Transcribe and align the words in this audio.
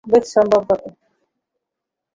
ওহ, 0.05 0.09
desks, 0.11 0.29
সম্ভবত। 0.35 0.81